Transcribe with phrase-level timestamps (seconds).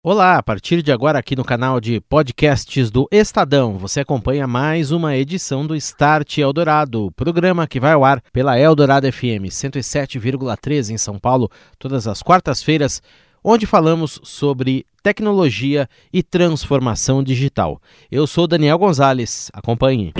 [0.00, 4.92] Olá, a partir de agora aqui no canal de podcasts do Estadão, você acompanha mais
[4.92, 10.96] uma edição do Start Eldorado, programa que vai ao ar pela Eldorado FM 107,3 em
[10.96, 11.50] São Paulo,
[11.80, 13.02] todas as quartas-feiras,
[13.42, 17.82] onde falamos sobre tecnologia e transformação digital.
[18.08, 20.12] Eu sou Daniel Gonzalez, acompanhe.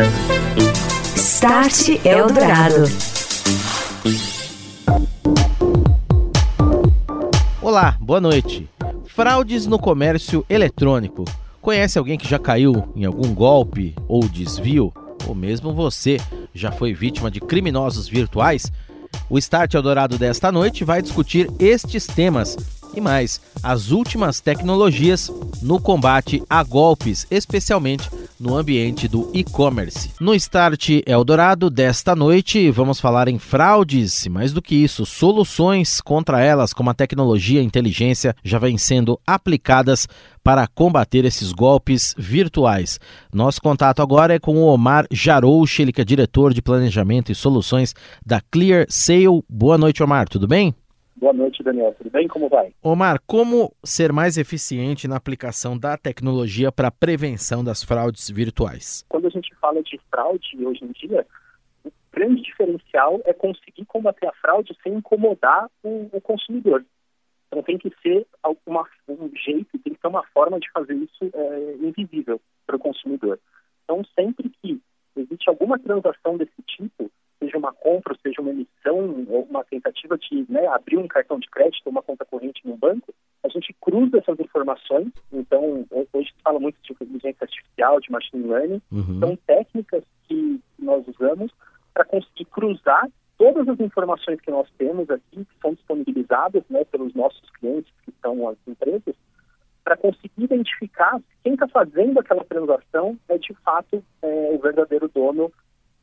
[1.15, 2.83] Start Eldorado.
[7.69, 8.67] Olá, boa noite.
[9.09, 11.27] Fraudes no comércio eletrônico.
[11.61, 14.91] Conhece alguém que já caiu em algum golpe ou desvio?
[15.27, 16.17] Ou mesmo você
[16.55, 18.73] já foi vítima de criminosos virtuais?
[19.29, 22.57] O Start Eldorado desta noite vai discutir estes temas
[22.95, 28.09] e mais as últimas tecnologias no combate a golpes, especialmente
[28.41, 30.11] no ambiente do e-commerce.
[30.21, 36.01] No Start Eldorado desta noite, vamos falar em fraudes e, mais do que isso, soluções
[36.01, 40.07] contra elas, como a tecnologia e a inteligência já vêm sendo aplicadas
[40.43, 42.99] para combater esses golpes virtuais.
[43.33, 47.35] Nosso contato agora é com o Omar Jarouche, ele que é diretor de planejamento e
[47.35, 49.43] soluções da Clear Sale.
[49.49, 50.75] Boa noite, Omar, tudo bem?
[51.19, 51.93] Boa noite, Daniel.
[51.99, 52.29] Tudo bem?
[52.29, 52.73] Como vai?
[52.81, 59.05] Omar, como ser mais eficiente na aplicação da tecnologia para a prevenção das fraudes virtuais?
[59.09, 61.27] Quando a gente fala de fraude hoje em dia,
[61.85, 66.85] o grande diferencial é conseguir combater a fraude sem incomodar o, o consumidor.
[67.49, 71.31] Então tem que ser alguma, um jeito, tem que ter uma forma de fazer isso
[71.35, 73.41] é, invisível para o consumidor.
[73.83, 74.81] Então sempre que
[75.17, 80.45] existe alguma transação desse tipo, seja uma compra, seja uma emissão, ou uma tentativa de
[80.49, 84.19] né, abrir um cartão de crédito ou uma conta corrente no banco, a gente cruza
[84.19, 85.09] essas informações.
[85.33, 88.83] Então, hoje se fala muito de inteligência artificial, de machine learning.
[88.91, 89.21] Uhum.
[89.21, 91.53] São técnicas que nós usamos
[91.95, 97.15] para conseguir cruzar todas as informações que nós temos aqui, que são disponibilizadas né, pelos
[97.15, 99.15] nossos clientes, que são as empresas,
[99.85, 105.51] para conseguir identificar quem está fazendo aquela transação é de fato é, o verdadeiro dono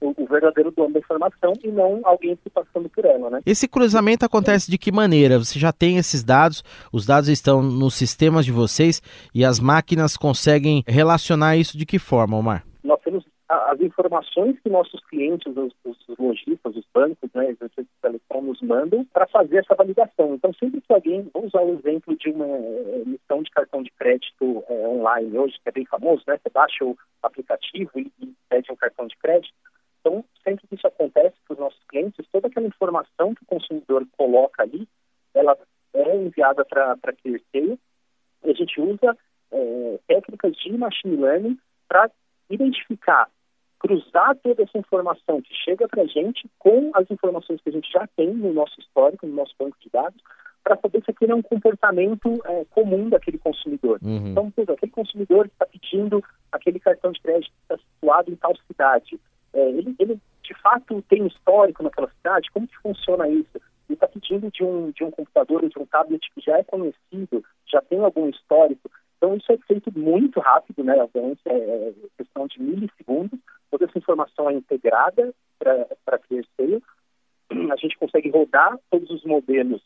[0.01, 3.41] o, o, verdadeiro dono da informação e não alguém se passando por ela, né?
[3.45, 5.39] Esse cruzamento acontece de que maneira?
[5.39, 9.01] Você já tem esses dados, os dados estão nos sistemas de vocês
[9.33, 12.65] e as máquinas conseguem relacionar isso de que forma, Omar?
[12.83, 17.87] Nós temos as informações que nossos clientes, os, os lojistas, os bancos, né, os de
[18.01, 20.33] telecom nos mandam para fazer essa validação.
[20.33, 23.91] Então, sempre que alguém, vamos usar o exemplo de uma eh, emissão de cartão de
[23.91, 26.37] crédito é, online hoje, que é bem famoso, né?
[26.41, 29.53] Você baixa o aplicativo e, e pede um cartão de crédito
[30.05, 34.05] então, sempre que isso acontece para os nossos clientes, toda aquela informação que o consumidor
[34.15, 34.87] coloca ali,
[35.33, 35.57] ela
[35.95, 37.79] é enviada para a ClearSale
[38.43, 39.17] e a gente usa
[39.51, 41.57] é, técnicas de machine learning
[41.87, 42.11] para
[42.51, 43.27] identificar,
[43.79, 47.91] cruzar toda essa informação que chega para a gente com as informações que a gente
[47.91, 50.21] já tem no nosso histórico, no nosso banco de dados,
[50.63, 53.99] para saber se aquele é um comportamento é, comum daquele consumidor.
[54.03, 54.27] Uhum.
[54.27, 58.55] Então, aquele consumidor que está pedindo aquele cartão de crédito que está situado em tal
[58.67, 59.19] cidade,
[59.55, 62.51] é, ele, ele, de fato tem histórico naquela cidade?
[62.51, 63.57] Como que funciona isso?
[63.87, 67.43] Ele está pedindo de um, de um computador de um tablet que já é conhecido,
[67.65, 68.91] já tem algum histórico.
[69.17, 71.01] Então isso é feito muito rápido, né?
[71.01, 73.39] Obviamente é, é questão de milissegundos.
[73.71, 76.83] Toda essa informação é integrada para ClearSale.
[77.71, 79.81] A gente consegue rodar todos os modelos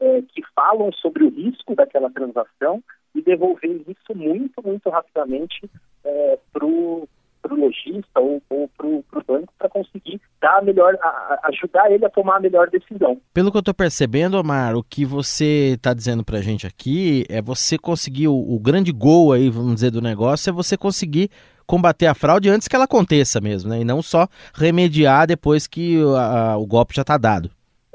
[0.00, 2.82] é, que falam sobre o risco daquela transação
[3.14, 5.68] e devolver isso muito, muito rapidamente
[6.04, 7.08] é, para o
[7.44, 12.04] para o lojista ou, ou para o banco para conseguir dar melhor, a, ajudar ele
[12.06, 13.20] a tomar a melhor decisão.
[13.34, 17.24] Pelo que eu estou percebendo, Omar, o que você está dizendo para a gente aqui
[17.28, 21.28] é você conseguir o, o grande gol aí, vamos dizer, do negócio é você conseguir
[21.66, 23.80] combater a fraude antes que ela aconteça mesmo, né?
[23.80, 27.50] E não só remediar depois que a, o golpe já está dado.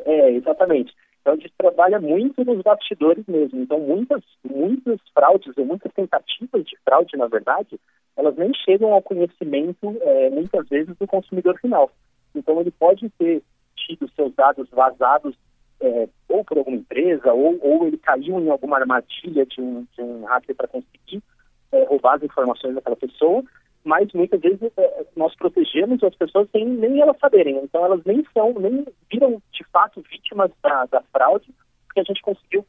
[0.06, 0.94] É, exatamente.
[1.22, 3.62] Então a gente trabalha muito nos bastidores mesmo.
[3.62, 7.80] Então muitas, muitas fraudes, ou muitas tentativas de fraude, na verdade,
[8.18, 11.92] elas nem chegam ao conhecimento, é, muitas vezes, do consumidor final.
[12.36, 13.42] Então, ele pode ter
[13.76, 15.36] tido seus dados vazados
[15.82, 20.02] é, ou por alguma empresa, ou, ou ele caiu em alguma armadilha de um, de
[20.02, 21.24] um hacker para conseguir
[21.72, 23.44] é, roubar as informações daquela pessoa,
[23.84, 27.58] mas muitas vezes é, nós protegemos as pessoas sem nem elas saberem.
[27.64, 31.50] Então, elas nem são, nem viram de fato vítimas da, da fraude,
[31.86, 32.66] porque a gente conseguiu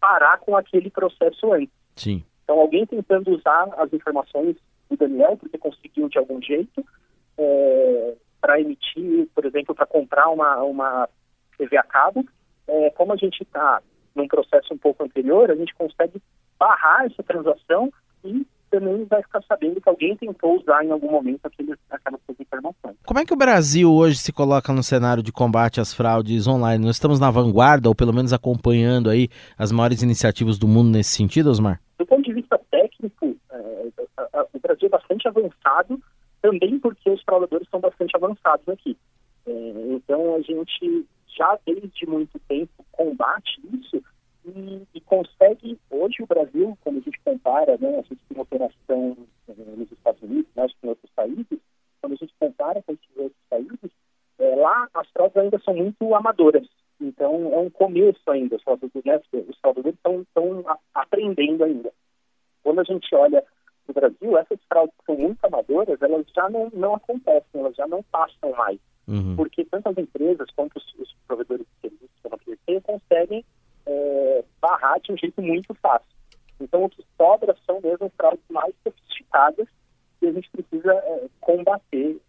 [0.00, 1.74] parar com aquele processo antes.
[1.96, 2.24] Sim.
[2.44, 4.56] Então, alguém tentando usar as informações
[4.96, 6.84] do Daniel, porque conseguiu de algum jeito,
[7.38, 11.08] é, para emitir, por exemplo, para comprar uma, uma
[11.56, 12.24] TV a cabo.
[12.66, 13.80] É, como a gente está
[14.14, 16.20] num processo um pouco anterior, a gente consegue
[16.58, 17.92] barrar essa transação
[18.24, 22.96] e também vai ficar sabendo que alguém tentou usar em algum momento aqueles, aquelas informações.
[23.04, 26.84] Como é que o Brasil hoje se coloca no cenário de combate às fraudes online?
[26.84, 29.28] Nós estamos na vanguarda, ou pelo menos acompanhando aí
[29.58, 31.80] as maiores iniciativas do mundo nesse sentido, Osmar?
[35.22, 36.02] Bastante avançado,
[36.40, 38.96] também porque os fraudadores são bastante avançados aqui.
[39.46, 39.52] É,
[39.90, 44.02] então, a gente já desde muito tempo combate isso
[44.44, 48.42] e, e, consegue, hoje o Brasil, quando a gente compara, né, a gente tem uma
[48.42, 49.16] operação
[49.48, 51.58] eh, nos Estados Unidos, né, em outros países,
[52.00, 53.90] quando a gente compara com esses outros países,
[54.40, 56.66] é, lá as fraudes ainda são muito amadoras.
[57.00, 60.26] Então é um começo ainda, os fraudadores, né, os fraudadores estão
[60.92, 61.92] aprendendo ainda.
[62.64, 63.44] Quando a gente olha
[63.88, 67.86] no Brasil, essas fraudes que são muito amadoras, elas já não, não acontecem, elas já
[67.86, 68.78] não passam mais.
[69.08, 69.34] Uhum.
[69.36, 73.44] Porque tanto as empresas quanto os, os provedores de serviços como a PVC conseguem
[73.86, 76.06] é, barrar de um jeito muito fácil.
[76.60, 79.66] Então, o que sobra são mesmo fraudes mais sofisticadas
[80.20, 82.20] que a gente precisa é, combater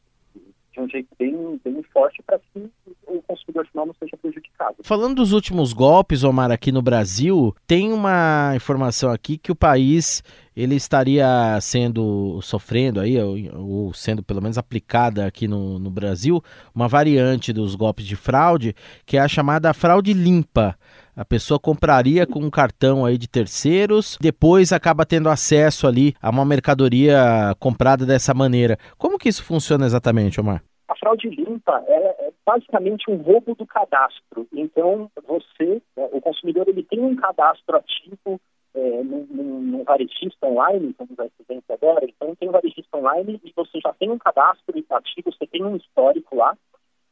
[0.74, 2.70] de um jeito bem, bem forte para que
[3.08, 4.76] o consumidor final não seja prejudicado.
[4.82, 10.24] Falando dos últimos golpes, Omar, aqui no Brasil, tem uma informação aqui que o país
[10.56, 16.44] ele estaria sendo sofrendo aí, ou, ou sendo pelo menos aplicada aqui no, no Brasil,
[16.74, 18.76] uma variante dos golpes de fraude,
[19.06, 20.78] que é a chamada fraude limpa.
[21.16, 26.30] A pessoa compraria com um cartão aí de terceiros, depois acaba tendo acesso ali a
[26.30, 28.78] uma mercadoria comprada dessa maneira.
[28.98, 30.64] Como que isso funciona exatamente, Omar?
[30.88, 34.48] A fraude limpa é, é basicamente um roubo do cadastro.
[34.52, 38.40] Então, você, né, o consumidor, ele tem um cadastro ativo
[38.74, 43.54] é, num, num varejista online, como vai ser agora, então tem um varejista online e
[43.56, 46.58] você já tem um cadastro ativo, você tem um histórico lá,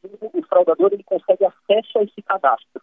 [0.02, 2.82] e o, fraudador ele consegue acesso a esse cadastro.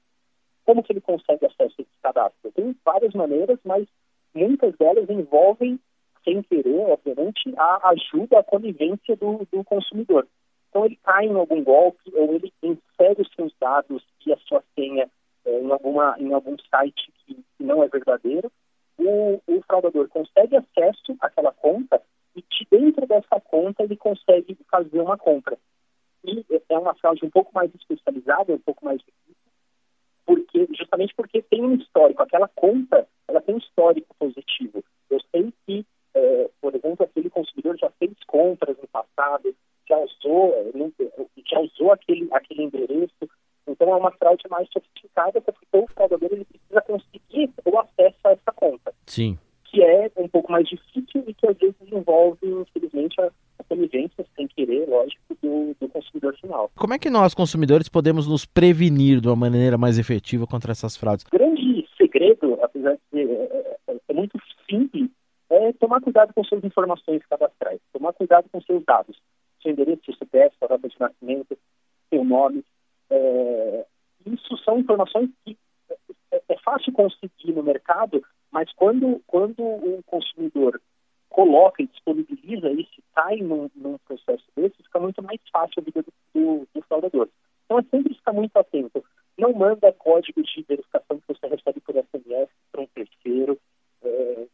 [0.70, 2.52] Como que ele consegue acesso a esse cadastro?
[2.52, 3.88] Tem várias maneiras, mas
[4.36, 5.80] muitas delas envolvem,
[6.24, 10.28] sem querer, obviamente, a ajuda, a conivência do, do consumidor.
[10.70, 14.64] Então ele cai em algum golpe ou ele insere os seus dados e a sua
[14.76, 15.10] senha
[15.44, 18.52] é, em, alguma, em algum site que, que não é verdadeiro.
[18.96, 22.00] O, o, fraudador consegue acesso àquela conta
[22.36, 25.58] e de dentro dessa conta ele consegue fazer uma compra.
[26.24, 29.02] E é uma fraude um pouco mais especializada, um pouco mais
[30.30, 34.84] porque justamente porque tem um histórico, aquela conta, ela tem um histórico positivo.
[35.10, 35.84] Eu sei que,
[36.14, 39.56] é, por exemplo, aquele consumidor já fez compras no passado,
[39.88, 40.72] já usou, é,
[41.48, 43.28] já usou aquele, aquele endereço,
[43.68, 48.32] então é uma fraude mais sofisticada, porque o fraudador ele precisa conseguir o acesso a
[48.32, 48.94] essa conta.
[49.08, 49.36] Sim.
[49.64, 54.24] Que é um pouco mais difícil e que às vezes envolve, infelizmente, a, a conivência,
[54.36, 55.19] sem querer, lógico,
[56.76, 60.96] Como é que nós, consumidores, podemos nos prevenir de uma maneira mais efetiva contra essas
[60.96, 61.26] fraudes?
[61.26, 64.40] Grande segredo, apesar de ser é, é, é muito
[64.70, 65.10] simples,
[65.50, 69.18] é tomar cuidado com suas informações cadastrais, tomar cuidado com seus dados,
[69.62, 71.58] seu endereço, seu CPF, sua data de nascimento,
[72.10, 72.64] seu nome.
[73.10, 73.86] É,
[74.26, 75.58] isso são informações que
[76.32, 80.80] é, é fácil conseguir no mercado, mas quando, quando o consumidor
[81.30, 86.02] coloca e disponibiliza isso, cai num, num, processo desse, fica muito mais fácil a vida
[86.02, 86.14] do
[87.80, 89.04] é sempre ficar muito atento.
[89.38, 93.58] Não manda código de verificação que você recebe por SMS para um terceiro.
[94.04, 94.48] É,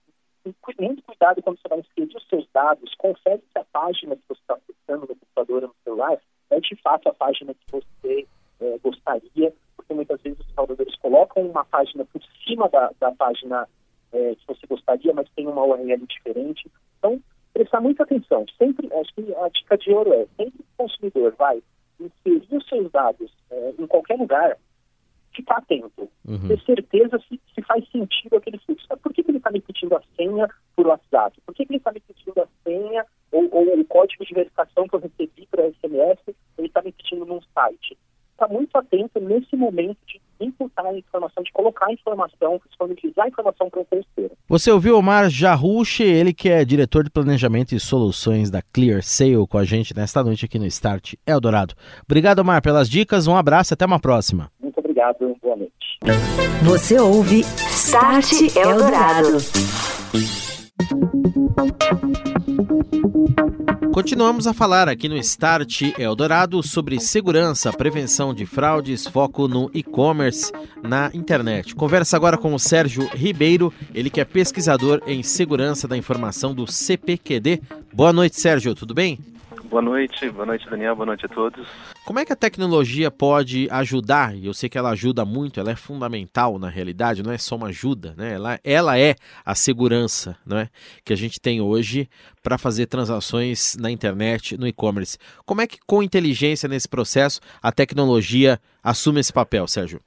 [0.79, 2.93] muito cuidado quando você vai inserir os seus dados.
[2.95, 6.17] Confere se a página que você está acessando no computador ou no celular
[6.51, 8.27] é de fato a página que você
[8.61, 13.67] é, gostaria, porque muitas vezes os fraudadores colocam uma página por cima da, da página
[14.13, 16.69] é, que você gostaria, mas tem uma URL diferente.
[16.99, 17.19] Então,
[17.53, 18.45] prestar muita atenção.
[18.57, 21.61] Sempre, acho que a dica de ouro é, sempre o consumidor vai
[22.05, 24.57] inserir os seus dados é, em qualquer lugar,
[25.35, 26.09] ficar atento.
[26.25, 26.47] Uhum.
[26.47, 28.87] Ter certeza se, se, faz sentido aquele fluxo.
[29.01, 31.39] Por que, que ele está me pedindo a senha por WhatsApp?
[31.45, 34.87] Por que, que ele está me pedindo a senha ou, ou, o código de verificação
[34.87, 37.97] que eu recebi para SMS, ele está me pedindo num site?
[38.31, 43.27] Está muito atento nesse momento de imputar a informação, de colocar a informação, disponibilizar a
[43.27, 44.31] informação para o terceiro.
[44.47, 49.47] Você ouviu Omar Jarruche, ele que é diretor de planejamento e soluções da Clear Sale
[49.47, 51.73] com a gente nesta noite aqui no Start Eldorado.
[52.05, 54.51] Obrigado, Omar, pelas dicas, um abraço, até uma próxima.
[54.61, 55.73] Muito obrigado, boa noite.
[56.63, 59.37] Você ouve Start Eldorado.
[63.95, 70.51] Continuamos a falar aqui no Start Eldorado sobre segurança, prevenção de fraudes, foco no e-commerce
[70.83, 71.73] na internet.
[71.73, 76.69] Conversa agora com o Sérgio Ribeiro, ele que é pesquisador em segurança da informação do
[76.69, 77.61] CPQD.
[77.93, 79.17] Boa noite, Sérgio, tudo bem?
[79.75, 81.67] Boa noite, boa noite Daniel, boa noite a todos.
[82.05, 84.33] Como é que a tecnologia pode ajudar?
[84.41, 87.67] Eu sei que ela ajuda muito, ela é fundamental na realidade, não é só uma
[87.67, 88.35] ajuda, né?
[88.35, 89.15] Ela, ela é
[89.45, 90.69] a segurança não é?
[91.03, 92.09] que a gente tem hoje
[92.41, 95.17] para fazer transações na internet, no e-commerce.
[95.45, 99.99] Como é que com inteligência nesse processo a tecnologia assume esse papel, Sérgio?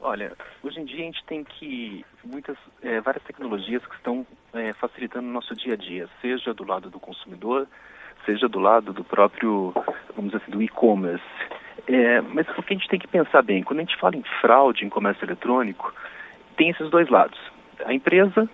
[0.00, 0.32] Olha,
[0.62, 5.28] hoje em dia a gente tem que muitas, é, várias tecnologias que estão é, facilitando
[5.28, 7.68] o nosso dia a dia, seja do lado do consumidor,
[8.24, 9.72] seja do lado do próprio,
[10.14, 11.24] vamos dizer assim, do e-commerce.
[11.86, 14.24] É, mas o que a gente tem que pensar bem, quando a gente fala em
[14.40, 15.92] fraude em comércio eletrônico,
[16.56, 17.38] tem esses dois lados.
[17.84, 18.48] A empresa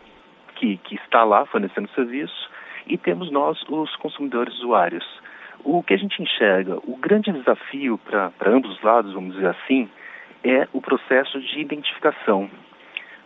[0.56, 2.50] que, que está lá fornecendo serviço
[2.86, 5.04] e temos nós, os consumidores usuários.
[5.64, 9.88] O que a gente enxerga, o grande desafio para ambos os lados, vamos dizer assim,
[10.44, 12.48] é o processo de identificação.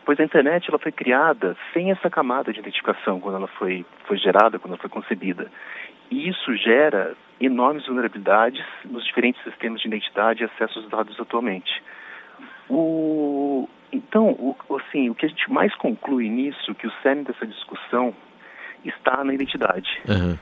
[0.05, 4.17] Pois a internet ela foi criada sem essa camada de identificação quando ela foi, foi
[4.17, 5.51] gerada, quando ela foi concebida.
[6.11, 11.83] E isso gera enormes vulnerabilidades nos diferentes sistemas de identidade e acesso aos dados atualmente.
[12.69, 17.47] O, então, o, assim, o que a gente mais conclui nisso, que o cerne dessa
[17.47, 18.15] discussão
[18.85, 19.89] está na identidade.
[20.09, 20.39] Uhum.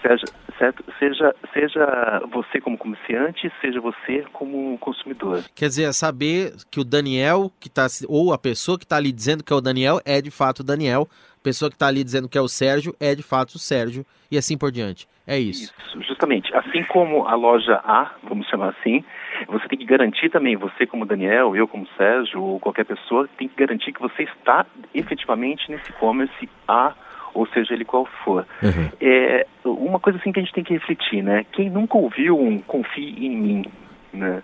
[0.00, 0.24] Seja,
[0.58, 0.84] certo?
[0.98, 5.44] Seja, seja você como comerciante, seja você como consumidor.
[5.54, 9.12] Quer dizer, é saber que o Daniel, que tá, ou a pessoa que está ali
[9.12, 12.02] dizendo que é o Daniel, é de fato o Daniel, a pessoa que está ali
[12.04, 15.08] dizendo que é o Sérgio, é de fato o Sérgio, e assim por diante.
[15.26, 15.72] É isso.
[15.86, 16.52] Isso, justamente.
[16.54, 19.04] Assim como a loja A, vamos chamar assim,
[19.46, 23.48] você tem que garantir também, você como Daniel, eu como Sérgio, ou qualquer pessoa, tem
[23.48, 26.94] que garantir que você está efetivamente nesse e-commerce A
[27.34, 28.46] ou seja ele qual for.
[28.62, 28.90] Uhum.
[29.00, 31.44] É, uma coisa assim que a gente tem que refletir, né?
[31.52, 33.64] Quem nunca ouviu um confie em mim,
[34.12, 34.42] né?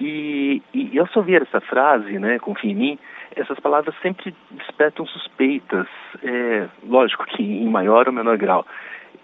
[0.00, 2.98] E, e ao só ouvir essa frase, né, confie em mim,
[3.36, 5.86] essas palavras sempre despertam suspeitas,
[6.22, 8.66] é, lógico que em maior ou menor grau.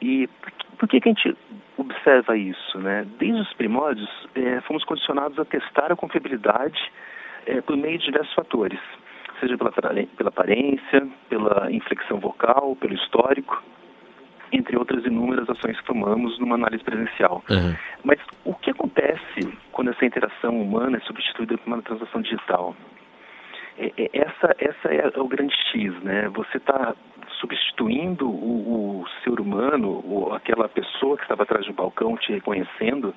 [0.01, 0.29] E
[0.79, 1.37] por que, que a gente
[1.79, 2.79] observa isso?
[2.79, 3.07] Né?
[3.19, 6.79] Desde os primórdios, é, fomos condicionados a testar a confiabilidade
[7.47, 8.81] é, por meio de diversos fatores
[9.41, 13.63] seja pela, pela aparência, pela inflexão vocal, pelo histórico,
[14.53, 17.43] entre outras inúmeras ações que tomamos numa análise presencial.
[17.51, 17.75] Uhum.
[18.05, 22.75] Mas o que acontece quando essa interação humana é substituída por uma transação digital?
[23.79, 26.29] É, é, essa, essa é, o grande X, né?
[26.31, 26.95] Você está
[27.41, 33.15] substituindo o, o ser humano, ou aquela pessoa que estava atrás do balcão te reconhecendo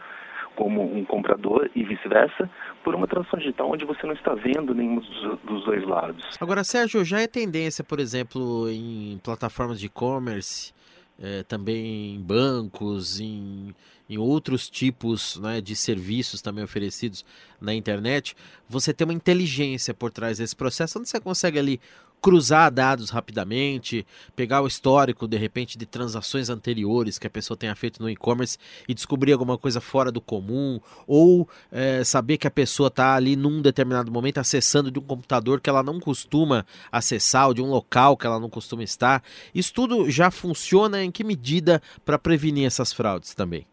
[0.60, 2.50] como um comprador e vice-versa,
[2.84, 5.00] por uma transação digital onde você não está vendo nenhum
[5.46, 6.22] dos, dois lados.
[6.38, 10.74] Agora, Sérgio, já é tendência, por exemplo, em plataformas de e-commerce,
[11.18, 13.74] é, também em bancos, em,
[14.10, 17.24] em outros tipos né, de serviços também oferecidos
[17.62, 18.36] na internet,
[18.68, 21.80] você tem uma inteligência por trás desse processo, onde você consegue ali
[22.22, 27.76] cruzar dados rapidamente, pegar o histórico, de repente, de transações anteriores que a pessoa tenha
[27.76, 32.52] feito no e-commerce e descobrir alguma coisa fora do comum, ou é, saber que a
[32.52, 37.48] pessoa está ali num determinado momento acessando de um computador que ela não costuma acessar,
[37.48, 39.24] ou de um local que ela não costuma estar.
[39.54, 43.66] Isso tudo já funciona em que medida para prevenir essas fraudes também?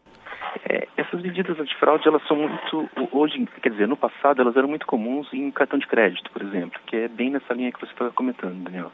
[1.17, 5.27] Essas medidas antifraude, elas são muito, hoje, quer dizer, no passado, elas eram muito comuns
[5.33, 8.63] em cartão de crédito, por exemplo, que é bem nessa linha que você estava comentando,
[8.63, 8.91] Daniel.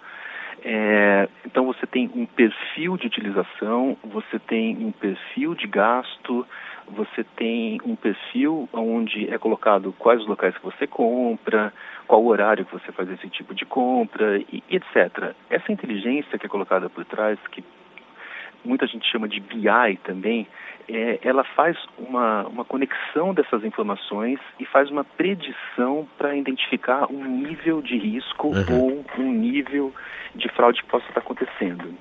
[0.65, 6.47] É, então você tem um perfil de utilização, você tem um perfil de gasto,
[6.87, 11.73] você tem um perfil onde é colocado quais os locais que você compra,
[12.07, 15.35] qual o horário que você faz esse tipo de compra, e, etc.
[15.49, 17.63] Essa inteligência que é colocada por trás, que
[18.63, 20.47] muita gente chama de BI também,
[20.87, 27.23] é, ela faz uma, uma conexão dessas informações e faz uma predição para identificar um
[27.23, 28.79] nível de risco uhum.
[28.79, 29.93] ou um nível
[30.35, 31.93] de fraude que possa estar acontecendo.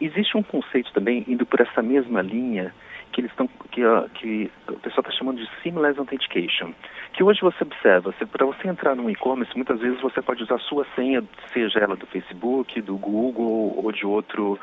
[0.00, 2.74] Existe um conceito também indo por essa mesma linha
[3.12, 3.82] que eles estão que,
[4.14, 6.72] que o pessoal está chamando de seamless authentication,
[7.12, 10.60] que hoje você observa, para você entrar no e-commerce, muitas vezes você pode usar a
[10.60, 14.58] sua senha, seja ela do Facebook, do Google ou de outro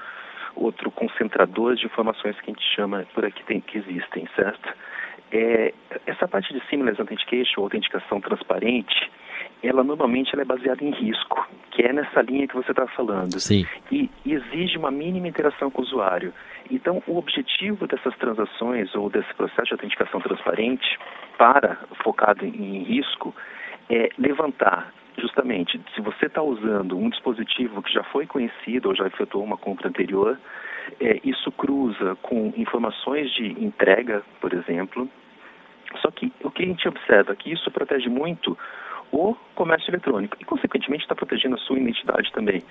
[0.58, 4.74] outro concentrador de informações que a gente chama por aqui tem, que existem, certo?
[5.32, 5.74] É,
[6.06, 9.12] essa parte de Seamless Authentication, ou autenticação transparente,
[9.62, 13.40] ela normalmente ela é baseada em risco, que é nessa linha que você está falando.
[13.40, 13.66] Sim.
[13.92, 16.34] E exige uma mínima interação com o usuário.
[16.70, 20.98] Então, o objetivo dessas transações ou desse processo de autenticação transparente,
[21.38, 23.34] para focado em risco,
[23.90, 29.08] é levantar justamente, se você está usando um dispositivo que já foi conhecido ou já
[29.08, 30.40] efetuou uma compra anterior,
[31.00, 35.10] é, isso cruza com informações de entrega, por exemplo.
[36.02, 38.58] Só que o que a gente observa é que isso protege muito
[39.12, 42.64] o comércio eletrônico e, consequentemente, está protegendo a sua identidade também.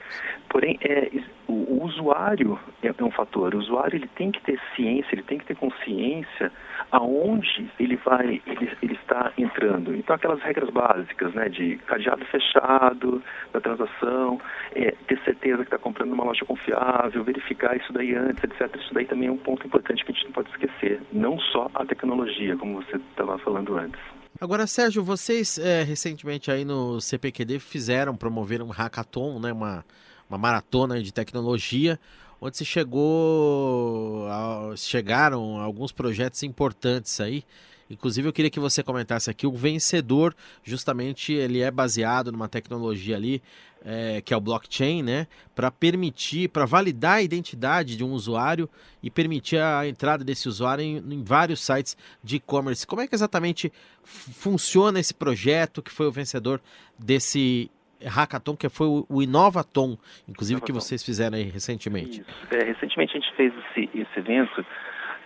[0.49, 1.11] Porém, é,
[1.49, 3.55] o, o usuário é, é, um fator.
[3.55, 6.53] O usuário ele tem que ter ciência, ele tem que ter consciência
[6.93, 9.95] aonde ele vai, ele, ele está entrando.
[9.95, 14.41] Então, aquelas regras básicas, né, de cadeado fechado da transação,
[14.75, 18.75] é, ter certeza que está comprando numa loja confiável, verificar isso daí antes, etc.
[18.77, 21.01] Isso daí também é um ponto importante que a gente não pode esquecer.
[21.13, 24.16] Não só a tecnologia, como você estava falando antes.
[24.39, 29.83] Agora, Sérgio, vocês é, recentemente aí no CPQD fizeram, promoveram um hackathon, né, uma,
[30.29, 31.99] uma maratona de tecnologia,
[32.39, 37.45] onde se chegou, a, chegaram alguns projetos importantes aí.
[37.89, 43.17] Inclusive, eu queria que você comentasse aqui o vencedor, justamente ele é baseado numa tecnologia
[43.17, 43.43] ali,
[43.85, 45.29] é, que é o blockchain, né?
[45.55, 48.69] Para permitir, para validar a identidade de um usuário
[49.01, 52.87] e permitir a entrada desse usuário em, em vários sites de e-commerce.
[52.87, 56.61] Como é que exatamente funciona esse projeto que foi o vencedor
[56.99, 57.71] desse
[58.05, 59.97] hackathon, que foi o, Inovaton,
[60.29, 60.67] inclusive Inovaton.
[60.67, 62.25] que vocês fizeram aí recentemente?
[62.51, 64.65] É, recentemente a gente fez esse, esse evento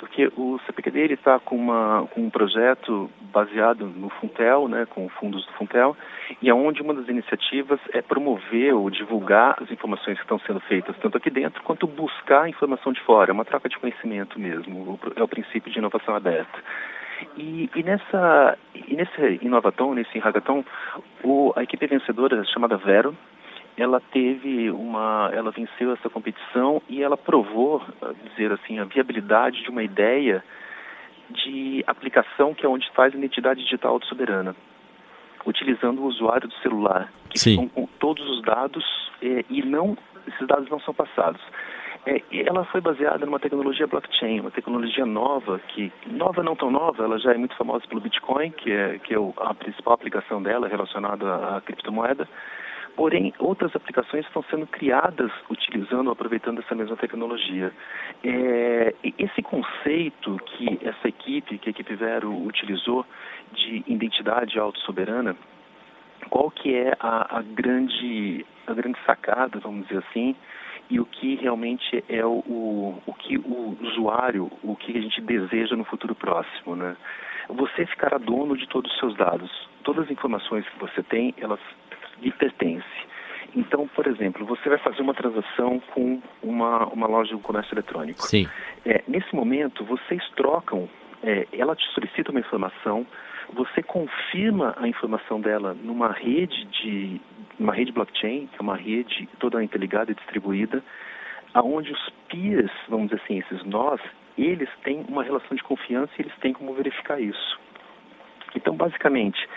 [0.00, 5.44] porque o CPQD está com, uma, com um projeto baseado no Funtel, né, com fundos
[5.44, 5.94] do Funtel,
[6.40, 10.58] e é onde uma das iniciativas é promover ou divulgar as informações que estão sendo
[10.60, 13.30] feitas, tanto aqui dentro quanto buscar informação de fora.
[13.30, 16.58] É uma troca de conhecimento mesmo, é o princípio de inovação aberta.
[17.36, 20.64] E, e, nessa, e nesse Inovaton, nesse Hackathon,
[21.22, 23.14] o, a equipe vencedora chamada Vero,
[23.76, 27.82] ela teve uma, ela venceu essa competição e ela provou,
[28.30, 30.44] dizer assim, a viabilidade de uma ideia
[31.30, 34.54] de aplicação que é onde faz a identidade digital soberana,
[35.46, 37.68] utilizando o usuário do celular, que Sim.
[37.68, 38.84] com todos os dados
[39.22, 39.96] é, e não
[40.26, 41.40] esses dados não são passados.
[42.06, 47.04] É, ela foi baseada numa tecnologia blockchain, uma tecnologia nova, que nova não tão nova,
[47.04, 50.66] ela já é muito famosa pelo Bitcoin, que é, que é a principal aplicação dela
[50.66, 52.26] relacionada à criptomoeda,
[53.00, 57.72] Porém, outras aplicações estão sendo criadas utilizando, aproveitando essa mesma tecnologia.
[58.22, 63.06] É, esse conceito que essa equipe, que a equipe Vero utilizou
[63.54, 65.34] de identidade autossoberana,
[66.28, 70.36] qual que é a, a, grande, a grande sacada, vamos dizer assim,
[70.90, 75.22] e o que realmente é o, o, o que o usuário, o que a gente
[75.22, 76.94] deseja no futuro próximo, né?
[77.48, 79.50] Você ficará dono de todos os seus dados.
[79.84, 81.58] Todas as informações que você tem, elas
[82.20, 82.86] lhe pertence.
[83.54, 88.22] Então, por exemplo, você vai fazer uma transação com uma, uma loja de comércio eletrônico.
[88.22, 88.48] Sim.
[88.86, 90.88] É, nesse momento, vocês trocam,
[91.22, 93.06] é, ela te solicita uma informação,
[93.52, 97.20] você confirma a informação dela numa rede de
[97.58, 100.82] uma rede blockchain, que é uma rede toda interligada e distribuída,
[101.52, 104.00] aonde os peers, vamos dizer assim, esses nós,
[104.38, 107.58] eles têm uma relação de confiança e eles têm como verificar isso.
[108.54, 109.48] Então, basicamente,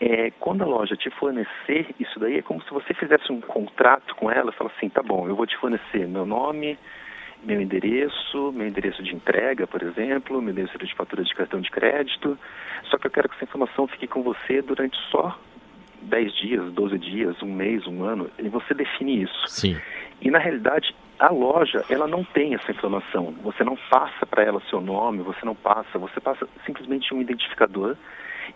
[0.00, 4.14] é, quando a loja te fornecer isso daí, é como se você fizesse um contrato
[4.14, 6.78] com ela, fala assim, tá bom, eu vou te fornecer meu nome,
[7.42, 11.70] meu endereço, meu endereço de entrega, por exemplo, meu endereço de fatura de cartão de
[11.70, 12.38] crédito,
[12.84, 15.38] só que eu quero que essa informação fique com você durante só
[16.02, 19.48] 10 dias, 12 dias, um mês, um ano, e você define isso.
[19.48, 19.76] Sim.
[20.20, 23.34] E na realidade, a loja, ela não tem essa informação.
[23.42, 27.96] Você não passa para ela seu nome, você não passa, você passa simplesmente um identificador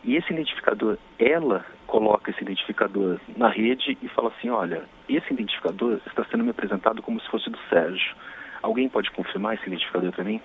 [0.04, 6.00] e esse identificador, ela coloca esse identificador na rede e fala assim, olha, esse identificador
[6.06, 8.14] está sendo me apresentado como se fosse do Sérgio.
[8.62, 10.40] Alguém pode confirmar esse identificador para mim?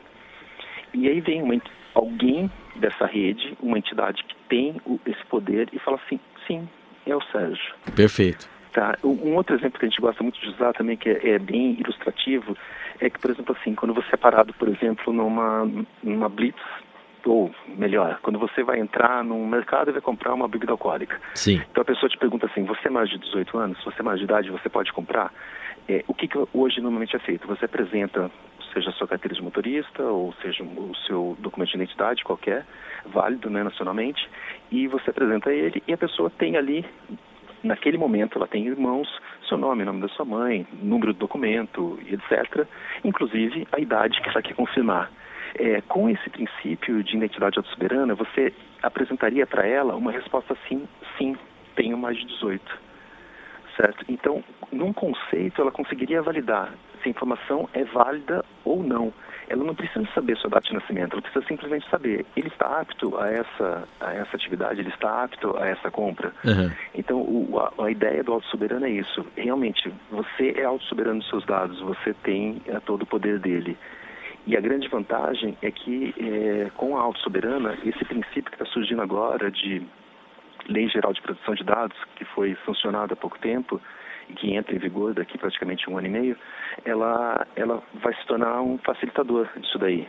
[0.93, 1.59] E aí vem uma,
[1.93, 6.67] alguém dessa rede, uma entidade que tem o, esse poder e fala assim, sim,
[7.05, 7.75] é o Sérgio.
[7.95, 8.49] Perfeito.
[8.73, 8.95] Tá.
[9.03, 11.77] Um outro exemplo que a gente gosta muito de usar também, que é, é bem
[11.79, 12.55] ilustrativo,
[12.99, 15.67] é que, por exemplo, assim, quando você é parado, por exemplo, numa,
[16.03, 16.61] numa blitz
[17.27, 21.19] ou melhor, quando você vai entrar num mercado e vai comprar uma bebida alcoólica.
[21.33, 21.61] Sim.
[21.69, 23.77] Então a pessoa te pergunta assim: você é mais de 18 anos?
[23.79, 25.33] Se você é mais de idade, você pode comprar?
[25.87, 27.47] É, o que, que hoje normalmente é feito?
[27.47, 28.29] Você apresenta,
[28.73, 32.65] seja a sua carteira de motorista, ou seja o seu documento de identidade qualquer,
[33.05, 34.27] válido né, nacionalmente,
[34.69, 36.85] e você apresenta ele e a pessoa tem ali
[37.63, 39.07] naquele momento ela tem em mãos
[39.47, 42.67] seu nome, nome da sua mãe, número do documento, etc.
[43.03, 45.09] Inclusive a idade que ela quer confirmar.
[45.57, 51.35] É, com esse princípio de identidade autossoberana, você apresentaria para ela uma resposta sim, sim,
[51.75, 52.87] tenho mais de 18.
[53.75, 54.05] Certo?
[54.09, 59.13] Então, num conceito, ela conseguiria validar se a informação é válida ou não.
[59.49, 63.17] Ela não precisa saber sua data de nascimento, ela precisa simplesmente saber, ele está apto
[63.17, 66.33] a essa, a essa atividade, ele está apto a essa compra.
[66.43, 66.69] Uhum.
[66.93, 69.25] Então, o, a, a, ideia do auto-soberano é isso.
[69.37, 73.77] Realmente, você é auto-soberano dos seus dados, você tem é, todo o poder dele.
[74.47, 79.01] E a grande vantagem é que, é, com a auto-soberana, esse princípio que está surgindo
[79.01, 79.85] agora de
[80.69, 83.81] Lei Geral de Proteção de Dados, que foi sancionada há pouco tempo
[84.29, 86.37] e que entra em vigor daqui praticamente um ano e meio,
[86.85, 90.07] ela, ela vai se tornar um facilitador disso daí.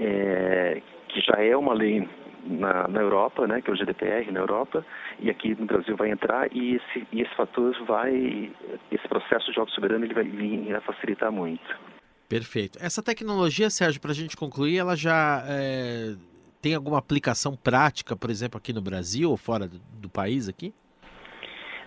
[0.00, 2.08] É, que já é uma lei
[2.46, 4.82] na, na Europa, né, que é o GDPR na Europa,
[5.20, 8.50] e aqui no Brasil vai entrar e esse, e esse fator vai,
[8.90, 11.93] esse processo de auto-soberano ele vai vir a facilitar muito.
[12.28, 12.78] Perfeito.
[12.80, 16.14] Essa tecnologia, Sérgio, para a gente concluir, ela já é,
[16.60, 20.72] tem alguma aplicação prática, por exemplo, aqui no Brasil ou fora do, do país aqui?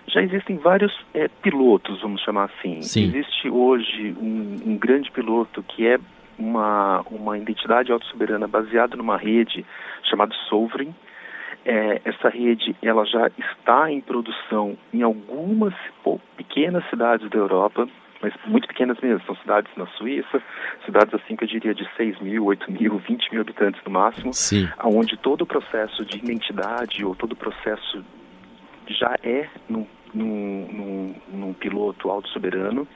[0.07, 2.81] Já existem vários é, pilotos, vamos chamar assim.
[2.81, 3.09] Sim.
[3.09, 5.99] Existe hoje um, um grande piloto que é
[6.39, 9.65] uma, uma identidade autossoberana baseada numa rede
[10.03, 10.95] chamada Sovereign.
[11.65, 15.73] É, essa rede ela já está em produção em algumas
[16.37, 17.89] pequenas cidades da Europa,
[18.21, 20.41] mas muito pequenas mesmo, são cidades na Suíça,
[20.85, 24.33] cidades assim que eu diria de 6 mil, 8 mil, 20 mil habitantes no máximo,
[24.33, 24.67] Sim.
[24.83, 28.03] onde todo o processo de identidade ou todo o processo
[28.87, 32.87] já é num, num, num, num piloto autossoberano.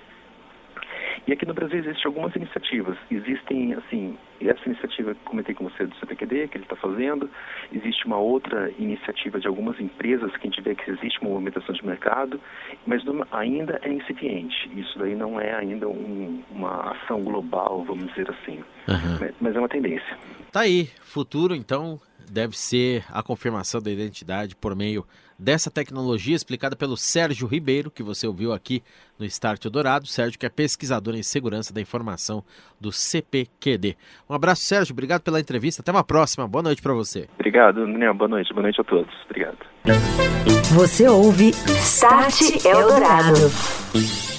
[1.27, 2.97] E aqui no Brasil existem algumas iniciativas.
[3.09, 7.29] Existem, assim, essa iniciativa que comentei com você do CPQD, que ele está fazendo.
[7.71, 11.73] Existe uma outra iniciativa de algumas empresas que a gente vê que existe uma movimentação
[11.73, 12.39] de mercado,
[12.85, 14.69] mas não, ainda é incipiente.
[14.75, 18.57] Isso daí não é ainda um, uma ação global, vamos dizer assim.
[18.87, 19.17] Uhum.
[19.19, 20.17] Mas, mas é uma tendência.
[20.51, 25.05] Tá aí, futuro então deve ser a confirmação da identidade por meio
[25.41, 28.83] dessa tecnologia explicada pelo Sérgio Ribeiro, que você ouviu aqui
[29.17, 30.05] no Start Dourado.
[30.05, 32.43] Sérgio, que é pesquisador em segurança da informação
[32.79, 33.97] do CPQD.
[34.29, 34.93] Um abraço, Sérgio.
[34.93, 35.81] Obrigado pela entrevista.
[35.81, 36.47] Até uma próxima.
[36.47, 37.27] Boa noite para você.
[37.35, 38.13] Obrigado, Daniel.
[38.13, 38.53] Boa noite.
[38.53, 39.13] Boa noite a todos.
[39.25, 39.57] Obrigado.
[40.75, 44.30] Você ouve Start Eldorado.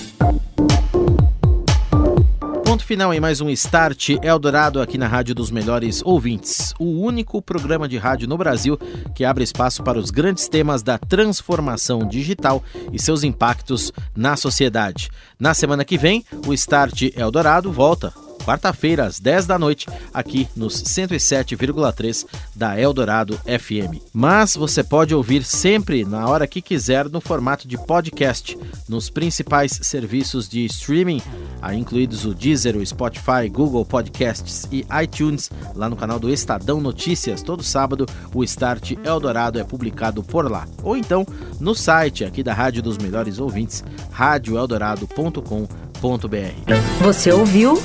[2.92, 7.88] Final em mais um Start Eldorado aqui na Rádio dos Melhores Ouvintes, o único programa
[7.88, 8.78] de rádio no Brasil
[9.14, 15.08] que abre espaço para os grandes temas da transformação digital e seus impactos na sociedade.
[15.40, 20.82] Na semana que vem, o Start Eldorado volta quarta-feira, às 10 da noite, aqui nos
[20.82, 24.02] 107,3 da Eldorado FM.
[24.12, 29.72] Mas você pode ouvir sempre, na hora que quiser, no formato de podcast, nos principais
[29.82, 31.22] serviços de streaming,
[31.60, 36.80] aí incluídos o Deezer, o Spotify, Google Podcasts e iTunes, lá no canal do Estadão
[36.80, 37.42] Notícias.
[37.42, 40.66] Todo sábado, o Start Eldorado é publicado por lá.
[40.82, 41.26] Ou então,
[41.60, 47.02] no site aqui da Rádio dos Melhores Ouvintes, radioeldorado.com.br.
[47.02, 47.80] Você ouviu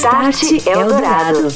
[0.00, 1.50] Start Eldorado.